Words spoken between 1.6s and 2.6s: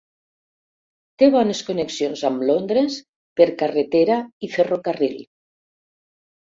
connexions amb